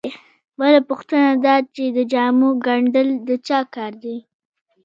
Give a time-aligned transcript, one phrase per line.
[0.59, 4.17] بله پوښتنه دا چې د جامو ګنډل د چا کار دی